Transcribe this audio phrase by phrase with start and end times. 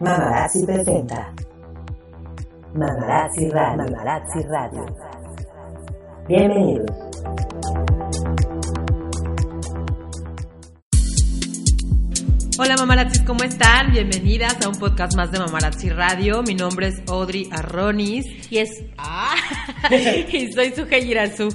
[0.00, 1.34] Mamarazzi presenta
[2.72, 3.84] Mamarazzi Radio.
[3.84, 4.86] Mamarazzi Radio.
[6.28, 6.86] Bienvenidos.
[12.60, 13.90] Hola mamarazzis, ¿cómo están?
[13.90, 16.44] Bienvenidas a un podcast más de Mamarazzi Radio.
[16.44, 19.34] Mi nombre es Audrey Arronis y es ah,
[19.90, 21.48] y soy su Girazú.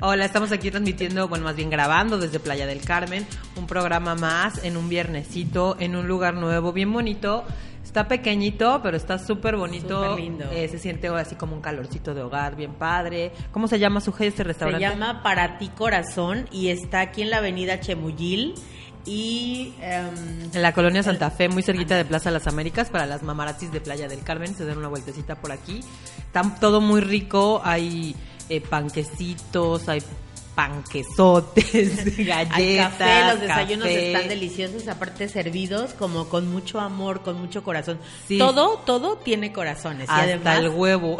[0.00, 3.26] Hola, estamos aquí transmitiendo, bueno, más bien grabando desde Playa del Carmen,
[3.56, 7.44] un programa más en un viernesito, en un lugar nuevo, bien bonito.
[7.82, 10.04] Está pequeñito, pero está súper bonito.
[10.04, 10.44] Súper lindo.
[10.52, 13.32] Eh, se siente así como un calorcito de hogar, bien padre.
[13.52, 14.84] ¿Cómo se llama su este restaurante?
[14.84, 18.52] Se llama Para Ti Corazón y está aquí en la avenida Chemuyil
[19.06, 19.72] y...
[19.80, 23.72] em, En la colonia Santa Fe, muy cerquita de Plaza Las Américas, para las mamarazzis
[23.72, 25.80] de Playa del Carmen, se dan una vueltecita por aquí.
[26.18, 28.14] Está todo muy rico, hay
[28.48, 30.02] eh, panquecitos, hay
[30.56, 34.12] panquesotes, galletas, hay café, los desayunos café.
[34.12, 38.00] están deliciosos, aparte servidos como con mucho amor, con mucho corazón.
[38.26, 38.38] Sí.
[38.38, 40.08] Todo, todo tiene corazones.
[40.08, 41.18] Hasta y además, el huevo.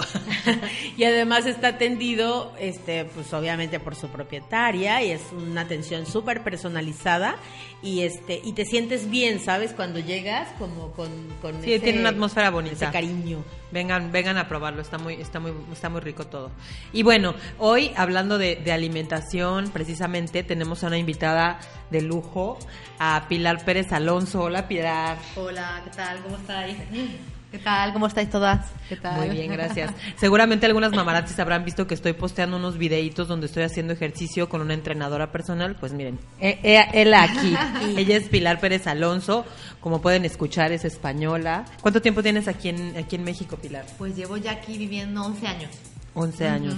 [0.97, 6.43] y además está atendido, este, pues obviamente por su propietaria y es una atención súper
[6.43, 7.37] personalizada
[7.83, 9.75] y este, y te sientes bien, ¿sabes?
[9.75, 11.11] Cuando llegas como con,
[11.43, 12.75] con Sí, tiene una atmósfera bonita.
[12.75, 13.45] ese cariño.
[13.71, 16.50] Vengan, vengan a probarlo, está muy, está muy, está muy rico todo.
[16.93, 19.25] Y bueno, hoy hablando de, de alimentación,
[19.72, 21.58] precisamente tenemos a una invitada
[21.91, 22.58] de lujo,
[22.98, 24.42] a Pilar Pérez Alonso.
[24.42, 25.19] Hola Pilar.
[25.36, 26.22] Hola, ¿qué tal?
[26.22, 26.77] ¿Cómo estáis?
[27.50, 27.92] ¿Qué tal?
[27.92, 28.70] ¿Cómo estáis todas?
[28.88, 29.16] ¿Qué tal?
[29.19, 29.92] Muy bien, gracias.
[30.16, 34.60] Seguramente algunas mamarazzis habrán visto que estoy posteando unos videitos donde estoy haciendo ejercicio con
[34.60, 35.77] una entrenadora personal.
[35.78, 37.56] Pues miren, eh, eh, él aquí.
[37.97, 39.44] Ella es Pilar Pérez Alonso.
[39.80, 41.64] Como pueden escuchar, es española.
[41.80, 43.86] ¿Cuánto tiempo tienes aquí en, aquí en México, Pilar?
[43.97, 45.95] Pues llevo ya aquí viviendo 11 años.
[46.17, 46.75] 11 años.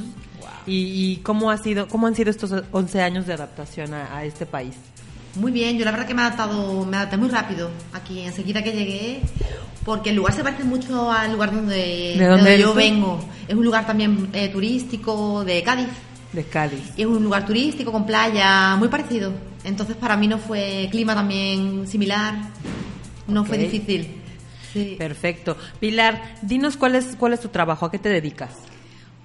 [0.66, 4.24] ¿Y, y cómo, ha sido, cómo han sido estos 11 años de adaptación a, a
[4.24, 4.74] este país?
[5.34, 8.62] Muy bien, yo la verdad que me he adaptado, me adapté muy rápido aquí, enseguida
[8.62, 9.20] que llegué,
[9.84, 12.76] porque el lugar se parece mucho al lugar donde, ¿De dónde eres yo tú?
[12.76, 13.20] vengo.
[13.46, 15.88] Es un lugar también eh, turístico de Cádiz.
[16.32, 16.92] De Cádiz.
[16.96, 19.32] Y es un lugar turístico con playa, muy parecido.
[19.64, 22.34] Entonces para mí no fue clima también similar,
[23.28, 24.16] no fue difícil.
[24.72, 24.96] Sí.
[24.98, 25.56] Perfecto.
[25.80, 28.50] Pilar, dinos cuál es, cuál es tu trabajo, ¿a qué te dedicas?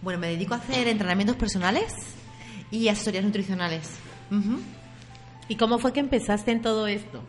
[0.04, 1.94] Bueno, me dedico a hacer entrenamientos personales
[2.70, 3.90] y asesorías nutricionales.
[5.48, 7.24] ¿Y cómo fue que empezaste en todo esto?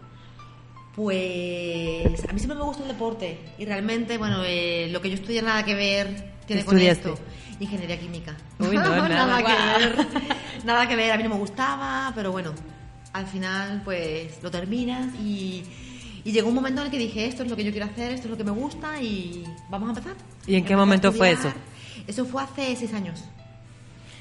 [0.97, 5.15] Pues a mí siempre me gusta el deporte y realmente, bueno, eh, lo que yo
[5.15, 7.15] estudié nada que ver tiene ¿Qué con esto.
[7.61, 8.37] Ingeniería química.
[8.59, 9.39] Uy, no, nada.
[9.39, 10.07] que ver.
[10.65, 12.55] Nada que ver, a mí no me gustaba, pero bueno,
[13.13, 15.63] al final pues lo terminas y,
[16.25, 18.13] y llegó un momento en el que dije, esto es lo que yo quiero hacer,
[18.13, 20.17] esto es lo que me gusta y vamos a empezar.
[20.47, 21.55] ¿Y en qué momento fue estudiar.
[22.07, 23.25] Eso fue hace seis años.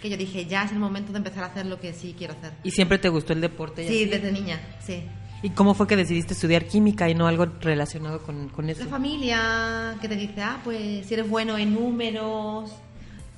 [0.02, 2.34] Que yo dije, ya es el momento de empezar a hacer lo que sí quiero
[2.34, 2.54] hacer.
[2.64, 3.88] ¿Y siempre te gustó el deporte?
[3.88, 4.06] Sí, así?
[4.06, 5.04] desde niña, sí.
[5.42, 8.84] ¿Y cómo fue que decidiste estudiar química y no algo relacionado con, con eso?
[8.84, 12.72] La familia que te dice, ah, pues si eres bueno en números,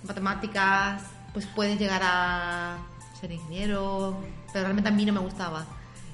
[0.03, 1.01] matemáticas,
[1.33, 2.77] pues puedes llegar a
[3.19, 4.17] ser ingeniero,
[4.53, 5.66] pero realmente a mí no me gustaba.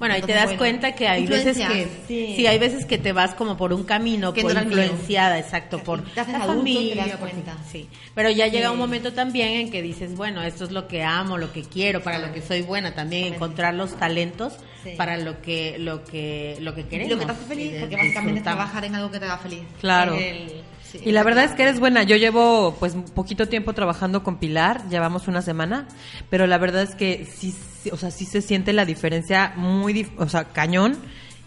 [0.02, 2.34] Bueno, y te das bueno, cuenta que hay veces que sí.
[2.36, 2.46] sí.
[2.48, 4.68] hay veces que te vas como por un camino Que por no mío.
[4.70, 7.56] influenciada, exacto, por te haces la adulto y te familia, das por- cuenta.
[7.70, 7.88] sí.
[8.12, 8.72] Pero ya llega Sí.
[8.72, 12.02] un momento también en que dices, bueno, esto es lo que amo, lo que quiero,
[12.02, 14.94] para lo que soy buena, también encontrar los talentos Sí.
[14.96, 17.12] para lo que lo que lo que queremos.
[17.12, 19.60] lo que te hace feliz, porque básicamente trabajar en algo que te haga feliz.
[19.80, 20.16] Claro.
[20.16, 20.62] El-
[20.94, 22.02] Y la verdad es que eres buena.
[22.02, 25.88] Yo llevo pues poquito tiempo trabajando con Pilar, llevamos una semana,
[26.30, 30.08] pero la verdad es que sí, sí, o sea, sí se siente la diferencia muy,
[30.18, 30.98] o sea, cañón,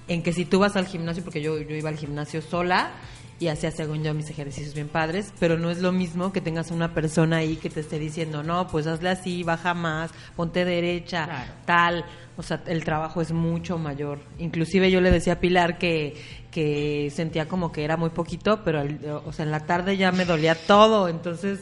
[0.07, 2.91] en que si tú vas al gimnasio, porque yo, yo iba al gimnasio sola
[3.39, 6.71] y hacía según yo mis ejercicios bien padres, pero no es lo mismo que tengas
[6.71, 11.25] una persona ahí que te esté diciendo, no, pues hazle así, baja más, ponte derecha,
[11.25, 11.51] Claro.
[11.65, 12.05] tal.
[12.37, 14.19] O sea, el trabajo es mucho mayor.
[14.39, 16.15] Inclusive yo le decía a Pilar que,
[16.51, 18.83] que sentía como que era muy poquito, pero
[19.25, 21.59] o sea, en la tarde ya me dolía todo, entonces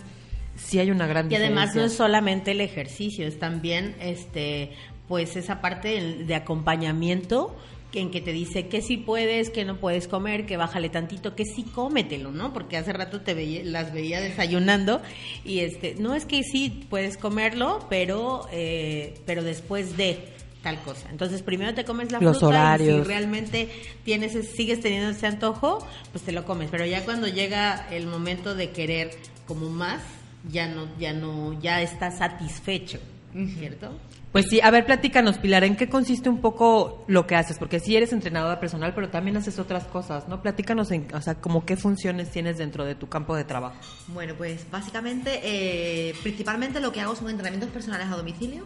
[0.56, 1.86] sí hay una gran Y además no diferencia.
[1.86, 4.72] es solamente el ejercicio, es también este
[5.08, 7.56] pues esa parte de acompañamiento
[8.00, 11.46] en que te dice que sí puedes, que no puedes comer, que bájale tantito, que
[11.46, 12.54] sí cómetelo, ¿no?
[12.54, 15.02] Porque hace rato te veía, las veía desayunando
[15.44, 21.10] y este, no es que sí puedes comerlo, pero eh, pero después de tal cosa.
[21.12, 23.70] Entonces primero te comes la Los fruta y si realmente
[24.04, 28.56] tienes sigues teniendo ese antojo, pues te lo comes, pero ya cuando llega el momento
[28.56, 29.12] de querer
[29.46, 30.02] como más,
[30.50, 33.00] ya no ya no ya estás satisfecho,
[33.58, 33.98] ¿cierto?
[34.32, 37.60] Pues sí, a ver, platícanos, Pilar, ¿en qué consiste un poco lo que haces?
[37.60, 40.42] Porque sí eres entrenadora personal, pero también haces otras cosas, ¿no?
[40.42, 43.76] Platícanos, en, o sea, como qué funciones tienes dentro de tu campo de trabajo.
[44.08, 48.64] Bueno, pues básicamente, eh, principalmente lo que hago son entrenamientos personales a domicilio.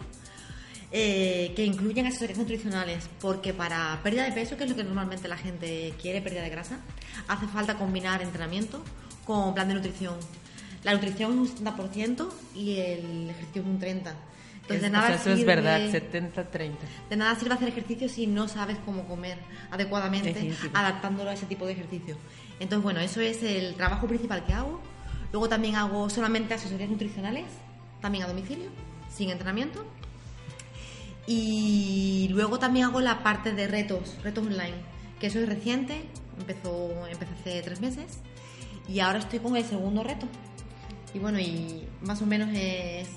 [0.91, 5.27] eh, que incluyen asesorías nutricionales, porque para pérdida de peso, que es lo que normalmente
[5.27, 6.79] la gente quiere, pérdida de grasa,
[7.27, 8.81] hace falta combinar entrenamiento
[9.25, 10.15] con plan de nutrición.
[10.83, 14.13] La nutrición es un 70% y el ejercicio es un 30%.
[14.69, 16.75] Entonces, de nada o sea, eso es sirve- verdad, 70-30.
[17.09, 19.37] de nada sirve hacer ejercicio si no sabes cómo comer
[19.71, 20.71] adecuadamente, Definitivo.
[20.73, 22.17] adaptándolo a ese tipo de ejercicio.
[22.59, 24.81] Entonces, bueno, eso es el trabajo principal que hago.
[25.31, 27.45] Luego también hago solamente asesorías nutricionales,
[28.01, 28.69] también a domicilio,
[29.09, 29.85] sin entrenamiento.
[31.25, 34.75] Y luego también hago la parte de retos, retos online,
[35.19, 36.03] que eso es reciente,
[36.39, 38.19] empezó, empecé hace tres meses
[38.87, 40.27] y ahora estoy con el segundo reto.
[41.13, 43.07] Y bueno, y más o menos es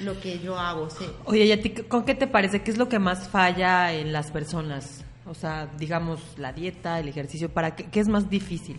[0.00, 1.04] lo que yo hago, sí.
[1.24, 2.62] Oye, ¿y a ti con qué te parece?
[2.62, 5.04] ¿Qué es lo que más falla en las personas?
[5.26, 8.78] O sea, digamos, la dieta, el ejercicio, ¿para qué, qué es más difícil?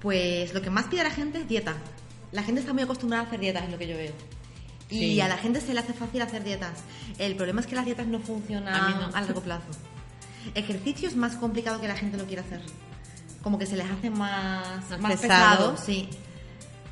[0.00, 1.74] Pues lo que más pide la gente es dieta.
[2.32, 4.12] La gente está muy acostumbrada a hacer dietas, es lo que yo veo.
[4.88, 5.20] Y Sí.
[5.20, 6.82] a la gente se le hace fácil hacer dietas.
[7.18, 9.66] El problema es que las dietas no funcionan A a, largo plazo.
[10.54, 12.60] Ejercicio es más complicado que la gente lo quiera hacer.
[13.42, 15.72] Como que se les hace más, Más más, pesado.
[15.72, 15.76] pesado.
[15.76, 16.08] sí.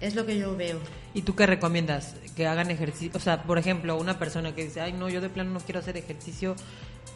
[0.01, 0.79] Es lo que yo veo.
[1.15, 2.17] ¿Y tú qué recomiendas?
[2.37, 3.11] Que hagan ejercicio.
[3.15, 5.81] O sea, por ejemplo, una persona que dice, ay, no, yo de plano no quiero
[5.81, 6.55] hacer ejercicio,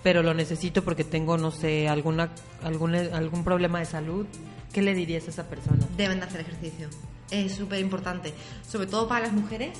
[0.02, 2.30] pero lo necesito porque tengo, no sé, alguna,
[2.62, 4.26] algún, algún problema de salud.
[4.72, 5.86] ¿Qué le dirías a esa persona?
[5.96, 6.88] Deben de hacer ejercicio.
[7.30, 8.32] Es súper importante.
[8.66, 9.78] Sobre todo para las mujeres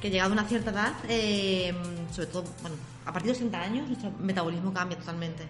[0.00, 1.74] que llegado a una cierta edad, eh,
[2.12, 5.46] sobre todo, bueno, a partir de los 30 años, nuestro metabolismo cambia totalmente.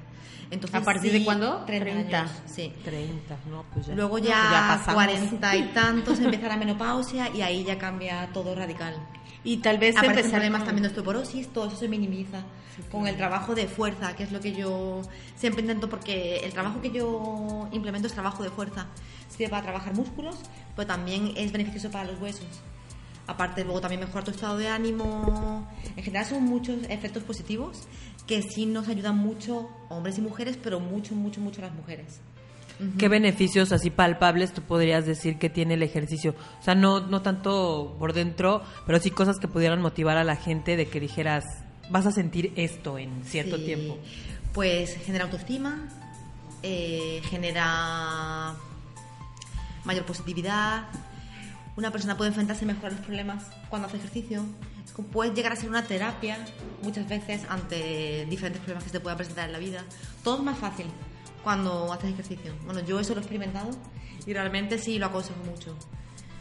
[0.50, 1.64] Entonces, ¿A partir sí, de cuándo?
[1.66, 1.84] 30.
[1.90, 2.20] 30.
[2.20, 2.72] años, sí.
[2.84, 3.94] 30, no, pues ya.
[3.94, 4.94] Luego ya, ya pasamos.
[4.94, 8.94] 40 y tantos empieza la menopausia y ahí ya cambia todo radical.
[9.42, 12.42] Y tal vez Aparecen problemas con- también de osteoporosis, todo eso se minimiza
[12.90, 15.02] con el trabajo de fuerza, que es lo que yo
[15.36, 18.86] siempre intento, porque el trabajo que yo implemento es trabajo de fuerza.
[19.28, 20.36] Sirve para trabajar músculos,
[20.76, 22.46] pero también es beneficioso para los huesos.
[23.26, 25.68] Aparte, luego también mejora tu estado de ánimo.
[25.96, 27.82] En general son muchos efectos positivos
[28.26, 32.20] que sí nos ayudan mucho, hombres y mujeres, pero mucho, mucho, mucho las mujeres.
[32.98, 36.34] ¿Qué beneficios así palpables tú podrías decir que tiene el ejercicio?
[36.60, 40.36] O sea, no, no tanto por dentro, pero sí cosas que pudieran motivar a la
[40.36, 41.44] gente de que dijeras,
[41.88, 43.64] vas a sentir esto en cierto Sí.
[43.64, 43.96] tiempo.
[44.52, 45.88] Pues genera autoestima,
[46.62, 48.54] eh, genera
[49.84, 50.84] mayor positividad.
[51.76, 54.42] Una persona puede enfrentarse mejor a los problemas cuando hace ejercicio.
[55.12, 56.38] Puede llegar a ser una terapia
[56.82, 59.84] muchas veces ante diferentes problemas que se te puedan presentar en la vida.
[60.24, 60.86] Todo es más fácil
[61.44, 62.54] cuando haces ejercicio.
[62.64, 63.70] Bueno, yo eso lo he experimentado
[64.26, 65.76] y realmente sí lo aconsejo mucho.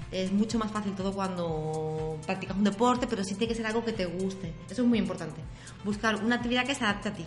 [0.10, 3.84] Es mucho más fácil todo cuando practicas un deporte, pero sí tiene que ser algo
[3.84, 4.54] que te guste.
[4.70, 5.42] Eso es muy importante.
[5.84, 7.26] Buscar una actividad que se adapte a ti,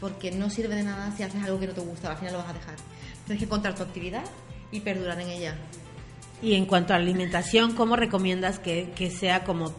[0.00, 2.40] porque no sirve de nada si haces algo que no te gusta, al final lo
[2.40, 2.74] vas a dejar.
[3.26, 4.24] Tienes que encontrar tu actividad
[4.72, 5.56] y perdurar en ella.
[6.42, 9.72] Y en cuanto a la alimentación, ¿cómo recomiendas que, que sea como,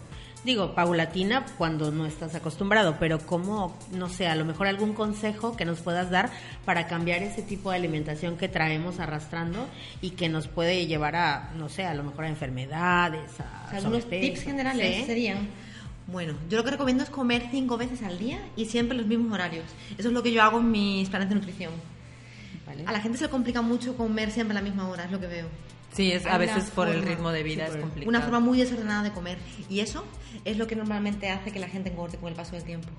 [0.43, 5.55] digo, paulatina cuando no estás acostumbrado, pero cómo, no sé, a lo mejor algún consejo
[5.55, 6.31] que nos puedas dar
[6.65, 9.67] para cambiar ese tipo de alimentación que traemos arrastrando
[10.01, 14.03] y que nos puede llevar a, no sé, a lo mejor a enfermedades, a Algunos
[14.03, 15.05] sobrepeso, tips generales ¿sí?
[15.05, 15.47] serían,
[16.07, 19.07] bueno, yo lo que recomiendo es comer cinco veces al día y siempre en los
[19.07, 19.65] mismos horarios.
[19.97, 21.71] Eso es lo que yo hago en mis planes de nutrición.
[22.67, 22.83] ¿Vale?
[22.85, 25.19] A la gente se le complica mucho comer siempre a la misma hora, es lo
[25.19, 25.47] que veo.
[25.95, 28.09] Sí, es, a veces por el forma, ritmo de vida sí, es complicado.
[28.09, 29.37] Una forma muy desordenada de comer.
[29.69, 30.03] Y eso
[30.43, 32.89] es lo que normalmente hace que la gente engorde con el paso del tiempo.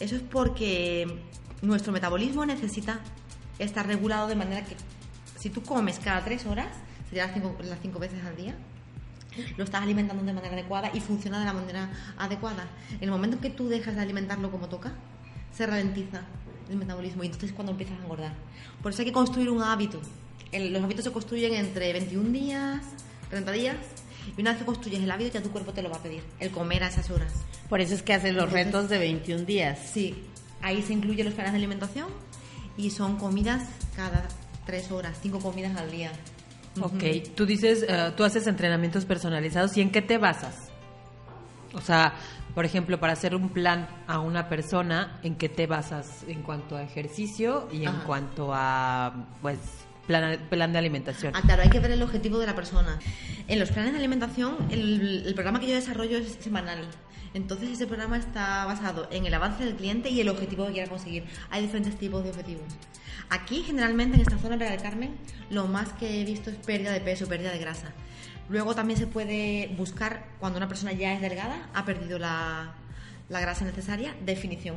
[0.00, 1.20] Eso es porque
[1.60, 3.00] nuestro metabolismo necesita
[3.58, 4.74] estar regulado de manera que
[5.38, 6.68] si tú comes cada tres horas,
[7.10, 8.56] sería las cinco, las cinco veces al día,
[9.58, 12.66] lo estás alimentando de manera adecuada y funciona de la manera adecuada.
[12.92, 14.92] En el momento en que tú dejas de alimentarlo como toca,
[15.52, 16.22] se ralentiza
[16.70, 18.32] el metabolismo y entonces es cuando empiezas a engordar.
[18.82, 20.00] Por eso hay que construir un hábito.
[20.54, 22.80] El- los hábitos se construyen entre 21 días,
[23.30, 23.76] 30 días,
[24.36, 26.22] y una vez que construyes el hábito ya tu cuerpo te lo va a pedir,
[26.40, 27.32] el comer a esas horas.
[27.68, 29.78] Por eso es que haces los Entonces- retos de 21 días.
[29.92, 30.24] Sí,
[30.62, 32.08] ahí se incluyen los planes de alimentación
[32.76, 34.26] y son comidas cada
[34.66, 36.10] tres horas, cinco comidas al día.
[36.80, 37.02] Ok,
[37.36, 40.70] tú dices, eh, tú haces entrenamientos personalizados y en qué te basas?
[41.72, 42.14] O sea,
[42.54, 46.76] por ejemplo, para hacer un plan a una persona, ¿en qué te basas en cuanto
[46.76, 48.04] a ejercicio y en Ajá.
[48.06, 49.58] cuanto a, pues,
[50.06, 51.32] plan, plan de alimentación?
[51.36, 52.98] Ah, claro, hay que ver el objetivo de la persona.
[53.48, 56.86] En los planes de alimentación, el, el programa que yo desarrollo es semanal.
[57.34, 60.88] Entonces ese programa está basado en el avance del cliente y el objetivo que quiera
[60.88, 61.24] conseguir.
[61.50, 62.64] Hay diferentes tipos de objetivos.
[63.28, 65.16] Aquí, generalmente, en esta zona de Carmen,
[65.50, 67.92] lo más que he visto es pérdida de peso, pérdida de grasa.
[68.48, 72.74] Luego también se puede buscar, cuando una persona ya es delgada, ha perdido la,
[73.28, 74.76] la grasa necesaria, definición.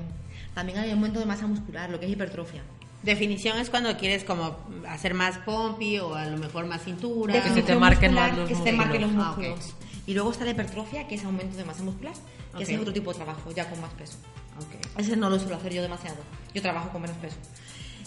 [0.56, 2.64] También hay aumento de masa muscular, lo que es hipertrofia.
[3.08, 7.42] Definición es cuando quieres como hacer más pompi o a lo mejor más cintura.
[7.42, 9.50] Que se te marquen muscular, más los que se te marquen los músculos.
[9.50, 9.76] Ah, músculos.
[10.06, 12.14] Y luego está la hipertrofia, que es aumento de masa muscular.
[12.58, 14.18] que ese es otro tipo de trabajo, ya con más peso.
[14.58, 15.00] Ok.
[15.00, 16.18] Ese no lo suelo hacer yo demasiado.
[16.54, 17.38] Yo trabajo con menos peso.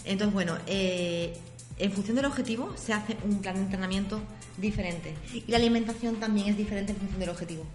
[0.05, 1.35] Entonces, bueno, eh,
[1.79, 4.21] en función del objetivo se hace un plan de entrenamiento
[4.57, 5.15] diferente.
[5.33, 7.65] Y la alimentación también es diferente en función del objetivo.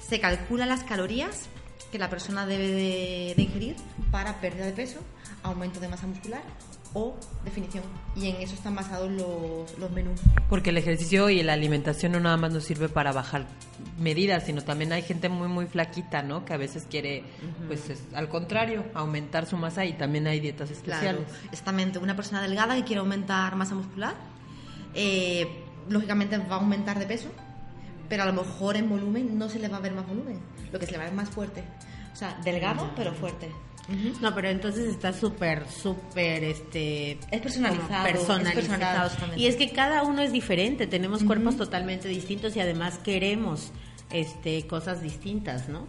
[0.00, 1.42] Se calculan las calorías
[1.92, 3.76] que la persona debe de, de ingerir
[4.10, 4.98] para pérdida de peso,
[5.42, 6.42] aumento de masa muscular
[6.92, 7.84] o definición.
[8.16, 10.20] Y en eso están basados los, los menús.
[10.48, 13.46] Porque el ejercicio y la alimentación no nada más nos sirve para bajar
[13.98, 16.44] medidas, sino también hay gente muy muy flaquita, ¿no?
[16.44, 17.22] Que a veces quiere,
[17.68, 21.28] pues es- al contrario, aumentar su masa y también hay dietas Claro, especiales.
[21.52, 21.98] exactamente.
[22.00, 24.14] Una persona delgada que quiere aumentar masa muscular,
[24.94, 25.46] eh,
[25.88, 27.28] lógicamente va a aumentar de peso,
[28.08, 30.40] pero a lo mejor en volumen no se le va a ver más volumen,
[30.72, 31.62] lo que se le va a ver más fuerte.
[32.12, 33.50] O sea, delgado pero fuerte.
[34.20, 37.18] No, pero entonces está súper, súper, este...
[37.30, 39.10] Es personalizado, es personalizado.
[39.36, 43.72] y es que cada uno es diferente, tenemos cuerpos totalmente distintos y además queremos
[44.12, 45.86] este cosas distintas, ¿no?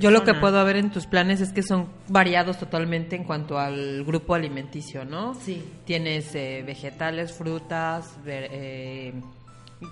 [0.00, 3.58] Yo lo que puedo ver en tus planes es que son variados totalmente en cuanto
[3.58, 5.34] al grupo alimenticio, ¿no?
[5.34, 5.64] Sí.
[5.86, 9.14] Tienes eh, vegetales, frutas, ver- eh,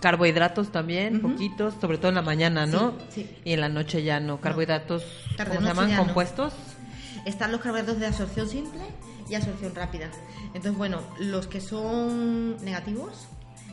[0.00, 2.92] carbohidratos también, poquitos, sobre todo en la mañana, ¿no?
[3.08, 3.30] Sí, sí.
[3.44, 4.40] Y en la noche ya no.
[4.40, 5.02] Carbohidratos,
[5.36, 5.90] ¿cómo se llaman?
[5.90, 6.02] ya no.
[7.24, 8.80] Están los carbohidratos de absorción simple
[9.28, 10.10] y absorción rápida.
[10.48, 13.28] Entonces, bueno, los que son negativos,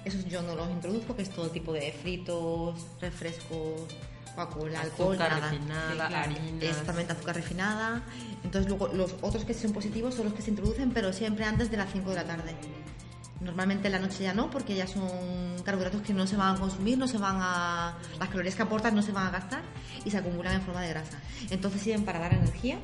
[0.05, 3.81] esos yo no los introduzco, que es todo tipo de fritos, refrescos,
[4.35, 5.51] Coca-Cola, alcohol, Azúcar nada.
[5.51, 6.63] refinada, Sí, harinas.
[6.63, 8.03] Exactamente, azúcar refinada.
[8.43, 11.71] Entonces, luego los otros que son positivos son los que se introducen, pero siempre antes
[11.71, 12.53] de las 5 de la tarde.
[13.39, 15.07] Normalmente en la noche ya no, porque ya son
[15.63, 17.95] carbohidratos que no se van a consumir, no se van a.
[18.19, 19.61] Las calorías que aportan no se van a gastar
[20.05, 21.19] y se acumulan en forma de grasa.
[21.51, 22.79] Entonces sirven para dar energía,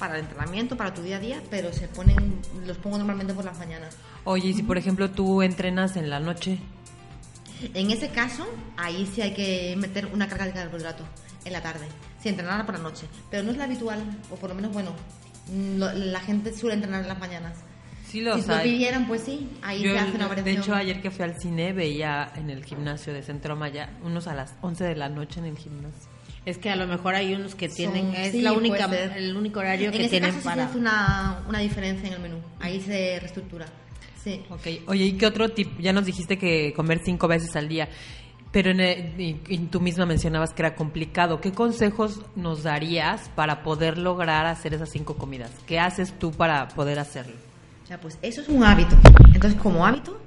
[0.00, 2.40] para el entrenamiento, para tu día a día, pero se ponen.
[2.66, 3.96] Los pongo normalmente por las mañanas.
[4.24, 6.58] Oye, y si por ejemplo tú entrenas en la noche,
[7.74, 11.06] En ese caso, ahí sí hay que meter una carga de carbohidratos
[11.44, 11.86] en la tarde,
[12.20, 13.06] si entrenara por la noche.
[13.30, 14.92] Pero no es la habitual, o por lo menos, bueno,
[15.76, 17.58] lo- la gente suele entrenar en las mañanas.
[18.06, 20.56] sí los si lo pidieran, pues sí, ahí Yo, se hace una de variación.
[20.62, 24.34] hecho, ayer que fui al cine veía en el gimnasio de Centro Maya unos a
[24.34, 26.09] las 11 de la noche en el gimnasio.
[26.46, 29.36] Es que a lo mejor hay unos que tienen, Son- es sí, la única, el
[29.36, 30.62] único horario en que ese tienen caso sí para...
[30.64, 32.38] se hace una, una diferencia en el menú.
[32.60, 33.66] Ahí se reestructura.
[34.22, 34.42] Sí.
[34.50, 35.78] Ok, oye, ¿y qué otro tip?
[35.80, 37.88] Ya nos dijiste que comer cinco veces al día,
[38.52, 41.40] pero en el- y, y tú misma mencionabas que era complicado.
[41.40, 45.50] ¿Qué consejos nos darías para poder lograr hacer esas cinco comidas?
[45.66, 47.34] ¿Qué haces tú para poder hacerlo?
[47.84, 48.96] O sea, pues eso es un hábito.
[49.34, 50.18] Entonces, como hábito,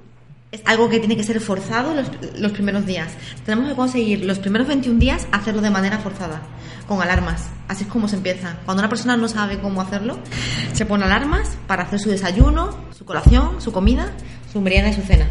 [0.54, 3.12] es algo que tiene que ser forzado los, primeros días.
[3.44, 6.42] Tenemos que conseguir los primeros 21 días hacerlo de manera forzada,
[6.86, 7.48] con alarmas.
[7.66, 8.58] Así es como se empieza.
[8.64, 10.16] Cuando una persona no sabe cómo hacerlo,
[10.72, 14.12] se pone alarmas para hacer su desayuno, su colación, su comida,
[14.52, 15.26] su merienda y su cena.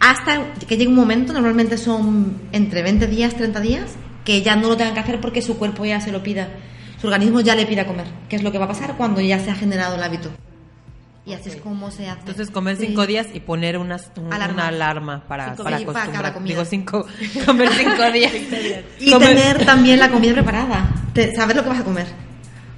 [0.00, 3.92] Hasta que llegue un momento, normalmente son entre 20 días, 30 días,
[4.26, 6.48] que ya no lo tengan que hacer porque su cuerpo ya se lo pida.
[7.00, 9.38] Su organismo ya le pida comer, que es lo que va a pasar cuando ya
[9.38, 10.30] se ha generado el hábito.
[11.30, 12.20] Y así es como se hace.
[12.20, 12.86] Entonces, comer Sí.
[12.86, 16.10] cinco días y poner unas, un- una alarma para, Cinco para acostumbrar.
[16.12, 16.54] cada comida.
[16.54, 17.06] Digo, cinco,
[17.46, 18.32] comer cinco días.
[18.98, 20.88] Y Comer- tener también la comida preparada.
[21.14, 22.06] Te- saber lo que vas a comer.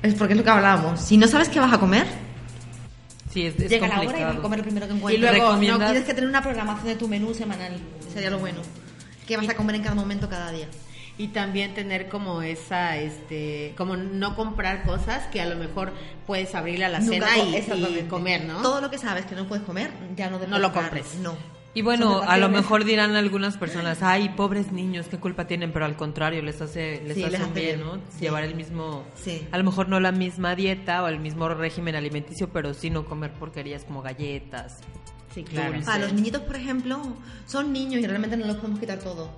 [0.02, 1.00] Es porque es lo que hablábamos.
[1.00, 2.06] Si no sabes qué vas a comer,
[3.32, 4.28] Sí, es, es llega la hora y complicado.
[4.32, 5.30] vas a comer lo primero que Y encuentres.
[5.30, 7.72] luego, no ¿recomiendas- tienes que tener una programación de tu menú semanal.
[8.12, 8.58] Sería lo bueno.
[9.26, 10.66] ¿Qué vas a comer en cada momento, cada día?
[11.18, 15.92] Y también tener como esa, este, como no comprar cosas que a lo mejor
[16.26, 18.62] puedes abrir a la Nunca cena y- y, comer, ¿no?
[18.62, 20.90] Todo lo que sabes que no puedes comer, ya no debes No lo comprar.
[20.90, 21.14] compres.
[21.20, 21.36] No.
[21.74, 25.86] Y bueno, a lo mejor dirán algunas personas, ay, pobres niños, qué culpa tienen, pero
[25.86, 27.80] al contrario, les hace, les Sí, les hacen hace bien, bien.
[27.88, 27.94] ¿no?
[28.10, 28.20] Sí.
[28.20, 29.46] Llevar el mismo, Sí.
[29.50, 33.06] a lo mejor no la misma dieta o el mismo régimen alimenticio, pero sí no
[33.06, 34.80] comer porquerías como galletas.
[35.34, 35.72] Sí, claro.
[35.72, 35.86] Dulce.
[35.86, 37.00] Para los niñitos, por ejemplo,
[37.46, 39.30] son niños y realmente no los podemos quitar todo.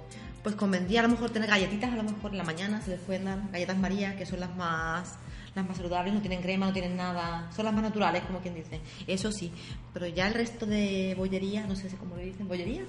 [0.45, 3.01] Pues convendría a lo mejor tener galletitas, a lo mejor en la mañana se les
[3.01, 5.15] pueden dar galletas María, que son las más
[5.57, 8.55] las más saludables, no tienen crema, no tienen nada, son las más naturales, como quien
[8.55, 8.81] dice.
[9.07, 9.53] Eso sí,
[9.93, 12.83] pero ya el resto de bollería, no sé si cómo le dicen, bollería.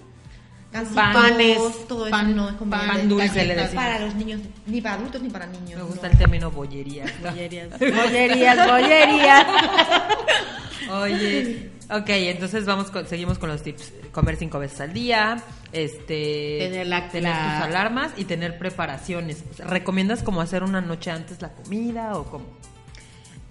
[0.94, 1.58] Panes,
[1.88, 2.94] todo pan- eso no es conveniente.
[2.98, 5.80] pan dulce, le Para los niños, ni para adultos ni para niños.
[5.80, 6.12] Me gusta no.
[6.12, 7.06] el término bollería.
[7.22, 9.48] Bollerías, bollerías, bollerías.
[10.90, 13.92] Oye, ok, entonces vamos con- seguimos con los tips.
[14.12, 19.44] Comer cinco veces al día, este, Tener la- tener la- tus alarmas y tener preparaciones.
[19.60, 22.46] ¿Recomiendas como hacer una noche antes la comida o cómo?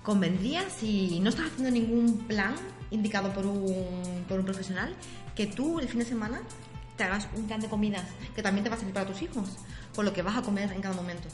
[0.03, 2.55] convendría si no estás haciendo ningún plan
[2.91, 4.95] indicado por un, por un profesional
[5.35, 6.43] que tú el fin de semana
[6.99, 8.05] te hagas un plan de comidas
[8.37, 9.49] que también te va a servir para tus hijos
[9.97, 11.27] con lo que vas a comer en cada momento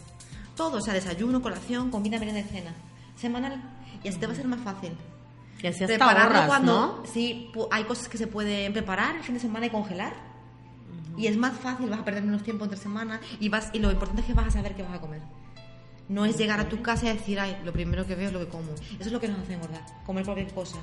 [0.56, 2.72] todo o sea desayuno colación comida merienda y cena
[3.20, 3.60] semanal
[4.04, 4.92] y así te va a ser más fácil
[5.62, 7.02] Y así hasta Prepararlo ahorras, cuando ¿no?
[7.06, 10.30] sí hay cosas que se pueden preparar el fin de semana y congelar
[11.16, 13.90] y es más fácil vas a perder menos tiempo entre semana y vas y lo
[13.90, 15.20] importante es que vas a saber qué vas a comer
[16.08, 18.40] No es llegar a tu casa y decir, ay, lo primero que veo es lo
[18.40, 18.72] que como.
[18.72, 20.78] Eso es lo que nos hace engordar, comer cualquier cosa.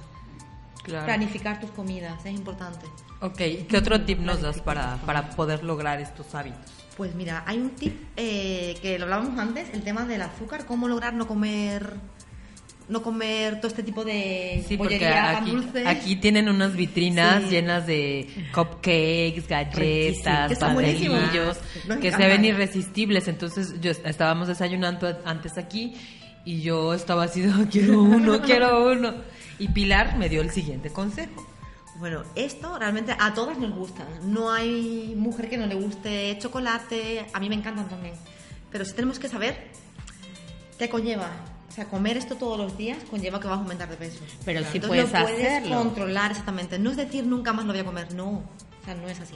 [0.83, 1.05] Claro.
[1.05, 2.85] Planificar tus comidas, es importante.
[3.19, 6.71] Ok, ¿qué otro tip nos das para, para poder lograr estos hábitos?
[6.95, 10.87] Pues mira, hay un tip eh, que lo hablábamos antes, el tema del azúcar, cómo
[10.87, 11.95] lograr no comer
[12.89, 15.87] no comer todo este tipo de Sí, bollería, aquí, dulce.
[15.87, 17.49] aquí tienen unas vitrinas Sí.
[17.49, 19.43] llenas de cupcakes,
[19.75, 23.27] Riquísimo, galletas, Nos que se ven irresistibles.
[23.27, 25.95] Entonces, yo estábamos desayunando antes aquí
[26.45, 29.15] y yo estaba así, quiero uno, quiero uno.
[29.59, 31.45] Y Pilar me dio el siguiente consejo.
[31.99, 34.05] Bueno, esto realmente a todas nos gusta.
[34.23, 38.13] No hay mujer que no le guste chocolate, a mí me encantan también.
[38.71, 39.71] Pero sí tenemos que saber
[40.77, 41.31] qué conlleva.
[41.69, 44.19] O sea, comer esto todos los días conlleva que vas a aumentar de peso.
[44.45, 45.77] Pero sí Entonces puedes lo puedes hacerlo.
[45.77, 46.79] controlar exactamente.
[46.79, 48.29] No es decir nunca más lo voy a comer, no.
[48.29, 49.35] O sea, no es así.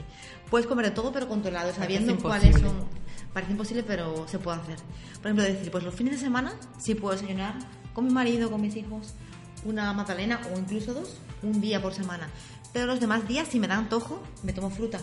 [0.50, 2.84] Puedes comer de todo, pero controlado, sabiendo cuáles son.
[3.32, 4.76] Parece imposible, pero se puede hacer.
[5.16, 7.54] Por ejemplo, decir, pues los fines de semana sí puedo desayunar
[7.94, 9.14] con mi marido, con mis hijos,
[9.64, 12.28] una magdalena o incluso dos, un día por semana.
[12.72, 14.98] Pero los demás días, si me da antojo, me tomo fruta.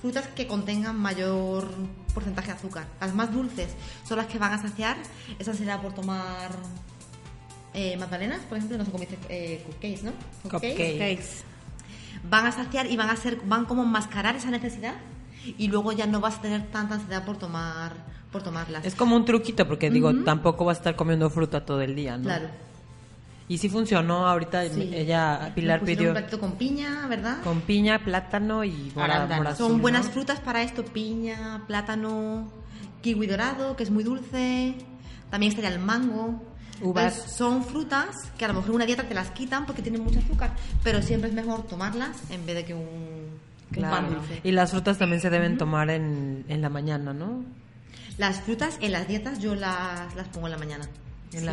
[0.00, 1.68] Frutas que contengan mayor
[2.14, 2.86] porcentaje de azúcar.
[3.00, 3.68] Las más dulces
[4.06, 4.96] son las que van a saciar.
[5.38, 6.50] Esa será por tomar
[7.74, 10.12] eh, magdalenas, por ejemplo, no sé cómo dice, eh, cupcakes, ¿no?
[10.42, 10.98] Cupcakes.
[10.98, 11.44] Cakes.
[12.28, 14.94] Van a saciar y van a ser, van como a mascarar esa necesidad
[15.56, 17.92] y luego ya no vas a tener tanta ansiedad por tomar,
[18.32, 18.84] por tomarlas.
[18.84, 22.16] Es como un truquito, porque digo, tampoco vas a estar comiendo fruta todo el día,
[22.16, 22.24] ¿no?
[22.24, 22.48] Claro.
[23.48, 24.90] Y sí funcionó, ahorita Sí.
[24.94, 27.38] ella, Pilar pidió un platito con piña, ¿verdad?
[27.42, 29.44] con piña, plátano y mora- Arándanos.
[29.44, 32.46] morazón, Son buenas frutas para esto, piña, plátano,
[33.00, 34.74] kiwi dorado, que es muy dulce,
[35.30, 36.42] también estaría el mango.
[36.80, 37.12] Uvas.
[37.14, 40.04] Entonces, son frutas que a lo mejor en una dieta te las quitan porque tienen
[40.04, 40.52] mucho azúcar,
[40.84, 42.82] pero siempre es mejor tomarlas en vez de que un,
[43.76, 44.40] un pan dulce.
[44.44, 47.42] Y las frutas también se deben tomar en, en la mañana, ¿no?
[48.18, 50.84] Las frutas en las dietas yo las, las pongo en la mañana.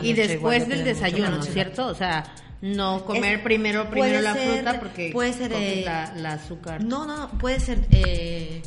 [0.01, 1.41] Y después del desayuno.
[1.44, 1.88] ¿cierto?
[1.88, 2.24] O sea,
[2.62, 6.83] no comer Es- primero primero la ser- fruta porque puede ser, eh, la, la azúcar.
[6.83, 8.61] No, no, no, puede ser eh,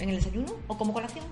[0.00, 1.24] en el desayuno o como colación.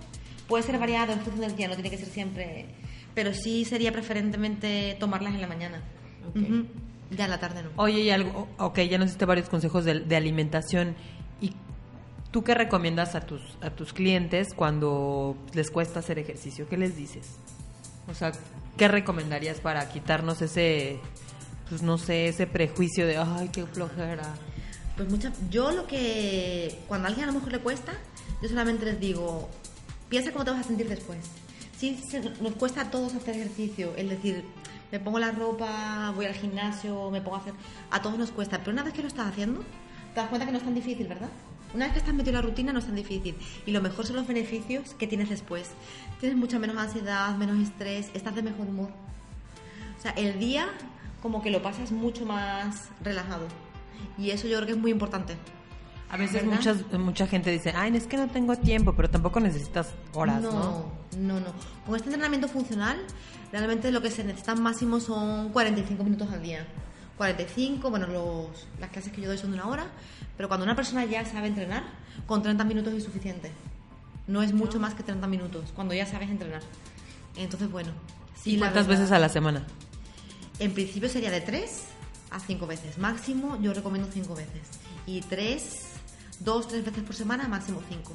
[0.49, 2.67] Puede ser variado en función del día, no tiene que ser siempre.
[3.15, 5.83] Pero sí sería preferentemente tomarlas en la mañana.
[6.31, 6.37] Ok.
[6.37, 6.67] Ujú.
[7.11, 7.71] Ya en la tarde no.
[7.77, 10.95] Oye, y algo, ok, ya nos diste varios consejos de, de alimentación.
[11.41, 11.53] ¿Y
[12.31, 16.69] tú qué recomiendas a tus, a tus clientes cuando les cuesta hacer ejercicio?
[16.69, 17.37] ¿Qué les dices?
[18.09, 18.33] O sea,
[18.79, 20.99] ¿qué recomendarías para quitarnos ese,
[21.69, 24.23] pues no sé, ese prejuicio de, ay, qué flojera?
[24.97, 27.93] Pues mucha, yo lo que cuando a alguien a lo mejor le cuesta,
[28.41, 29.49] yo solamente les digo,
[30.09, 31.19] piensa cómo te vas a sentir después.
[31.77, 34.45] Sí, se- nos cuesta a todos hacer ejercicio, es decir,
[34.91, 37.53] me pongo la ropa, voy al gimnasio, me pongo a hacer,
[37.91, 39.61] a todos nos cuesta, pero una vez que lo estás haciendo,
[40.15, 41.29] te das cuenta que no es tan difícil, ¿verdad?
[41.75, 44.07] Una vez que estás metido en la rutina no es tan difícil y lo mejor
[44.07, 45.71] son los beneficios que tienes después.
[46.21, 48.91] Tienes mucha menos ansiedad, menos estrés, estás de mejor humor.
[49.99, 50.69] O sea, el día
[51.23, 53.47] como que lo pasas mucho más relajado.
[54.17, 55.37] Y eso yo creo que es muy importante.
[56.11, 59.93] A veces muchas, mucha gente dice, ay, es que no tengo tiempo, pero tampoco necesitas
[60.15, 60.51] horas, ¿no?
[60.53, 61.53] no, no, no.
[61.85, 62.99] Con este entrenamiento funcional,
[63.53, 66.67] realmente lo que se necesita máximo son 45 minutos al día.
[67.19, 69.87] 45, bueno, los, las clases que yo doy son de una hora,
[70.37, 71.83] pero cuando una persona ya sabe entrenar,
[72.27, 73.51] con 30 minutos es suficiente.
[74.27, 76.63] No es mucho más que 30 minutos, cuando ya sabes entrenar.
[77.37, 77.91] Entonces, bueno.
[78.43, 79.67] sí, ¿Y cuántas verdad- veces a la semana?
[80.61, 81.85] En principio sería de 3
[82.31, 82.99] a 5 veces.
[82.99, 84.63] Máximo yo recomiendo 5 veces.
[85.07, 85.87] Y 3,
[86.41, 88.13] 2, 3 veces por semana, máximo 5.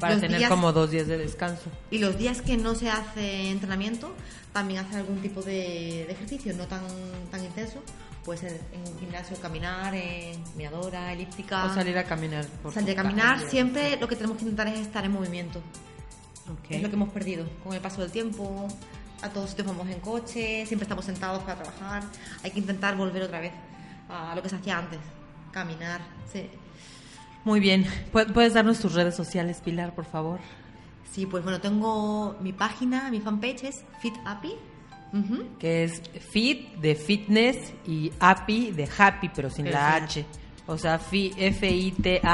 [0.00, 1.64] Para Los tener días- como dos días de descanso.
[1.90, 4.12] Y los días que no se hace entrenamiento,
[4.52, 6.82] también hacer algún tipo de, de ejercicio, no tan,
[7.30, 7.82] tan intenso.
[8.24, 11.66] Puede ser en un gimnasio caminar, en miradora, elíptica.
[11.66, 12.46] O salir a caminar.
[12.62, 13.36] Por Salir a caminar.
[13.36, 13.50] calle.
[13.50, 15.58] Siempre lo que tenemos que intentar es estar en movimiento.
[16.50, 16.70] Ok.
[16.70, 18.66] Es lo que hemos perdido con el paso del tiempo.
[19.22, 22.02] A todos sitios vamos en coche, siempre estamos sentados para trabajar.
[22.42, 23.52] Hay que intentar volver otra vez
[24.08, 24.98] a lo que se hacía antes.
[25.52, 26.00] Caminar,
[26.32, 26.48] sí.
[27.44, 27.84] Muy bien.
[28.12, 30.38] Pu- ¿Puedes darnos tus redes sociales, Pilar, por favor?
[31.12, 34.52] Sí, pues bueno, tengo mi página, mi fanpage es FitApi.
[35.12, 35.44] Ujú.
[35.60, 36.02] Que es
[36.32, 39.94] Fit de fitness y Happy de happy, pero sin la.
[39.96, 40.24] H.
[40.66, 41.32] O sea, fi-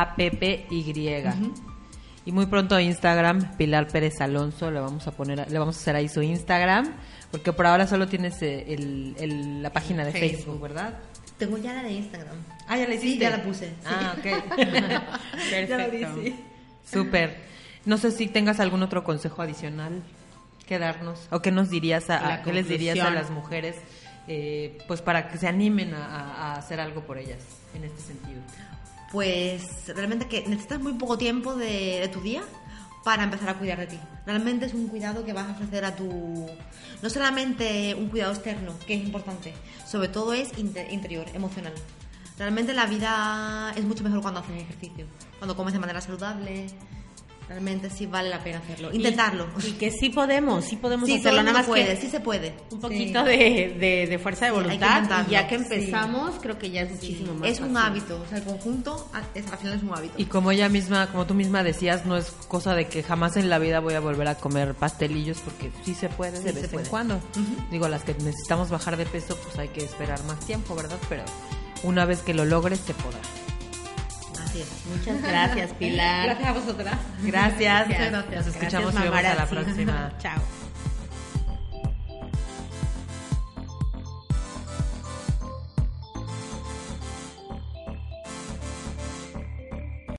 [0.00, 1.24] F-I-T-A-P-P-Y.
[2.26, 5.96] Y muy pronto Instagram, Pilar Pérez Alonso, le vamos a poner, le vamos a hacer
[5.96, 6.92] ahí su Instagram,
[7.30, 10.60] porque por ahora solo tienes eh, el, el- la página de Facebook, Facebook.
[10.60, 10.98] ¿verdad?
[11.40, 12.36] Tengo ya la de Instagram.
[12.68, 13.18] Ah, ya la Sí, hiciste.
[13.24, 13.66] ya la puse.
[13.66, 13.74] sí.
[13.86, 14.24] Ah, ok.
[15.68, 16.20] Ya la vi, Perfecto.
[16.22, 16.34] sí.
[16.92, 17.36] Súper.
[17.86, 20.02] No sé si tengas algún otro consejo adicional
[20.66, 23.74] que darnos, o qué nos dirías, a, qué les dirías a las mujeres,
[24.28, 27.42] eh, pues para que se animen a, a- a hacer algo por ellas
[27.74, 28.40] en este sentido.
[29.10, 32.42] Pues realmente que necesitas muy poco tiempo de, de tu día
[33.04, 33.98] para empezar a cuidar de ti.
[34.26, 36.46] Realmente es un cuidado que vas a ofrecer a tu...
[37.02, 39.54] No solamente un cuidado externo, que es importante,
[39.86, 41.72] sobre todo es inte- interior, emocional.
[42.38, 45.06] Realmente la vida es mucho mejor cuando haces ejercicio,
[45.38, 46.66] cuando comes de manera saludable.
[47.50, 48.92] Realmente sí vale la pena hacerlo.
[48.94, 49.48] Intentarlo.
[49.64, 52.20] Y, y que sí podemos, sí podemos sí, hacerlo, nada más puede, que sí se
[52.20, 52.54] puede.
[52.70, 52.76] un Sí.
[52.80, 55.64] poquito de, de- de fuerza de Sí, hay que voluntad y ya que Sí.
[55.64, 59.22] empezamos creo que ya es muchísimo más Es un hábito, o sea, el conjunto a-
[59.36, 60.14] es, al final es un hábito.
[60.16, 63.50] Y como ella misma, como tú misma decías, no es cosa de que jamás en
[63.50, 66.68] la vida voy a volver a comer pastelillos porque sí se puede Sí de vez
[66.68, 66.84] puede.
[66.84, 67.20] en cuando.
[67.72, 70.98] Digo, las que necesitamos bajar de peso, pues hay que esperar más tiempo, ¿verdad?
[71.08, 71.24] Pero
[71.82, 73.18] una vez que lo logres, se podrá.
[74.50, 74.68] Así es.
[74.86, 76.26] Muchas gracias, Pilar.
[76.26, 76.96] Gracias a vosotras.
[77.22, 77.88] Gracias.
[77.88, 78.12] Gracias.
[78.12, 80.12] Nos escuchamos Gracias, y vemos a la próxima.
[80.18, 80.69] Chao.